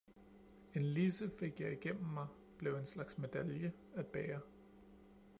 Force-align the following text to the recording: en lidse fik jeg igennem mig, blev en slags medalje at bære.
en 0.73 0.81
lidse 0.81 1.29
fik 1.39 1.59
jeg 1.59 1.71
igennem 1.73 2.05
mig, 2.05 2.27
blev 2.57 2.75
en 2.75 2.85
slags 2.85 3.17
medalje 3.17 3.73
at 3.95 4.07
bære. 4.07 4.41